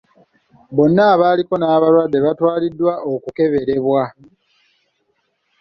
[0.75, 4.03] Bonna abaaliko n'abalwadde baatwaliddwa okukeberebwa.